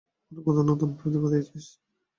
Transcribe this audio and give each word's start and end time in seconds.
আবার 0.31 0.41
কোন 0.47 0.57
নতুন 0.69 0.87
বিপত্তি 0.91 1.17
বাঁধিয়েছিস? 1.23 1.65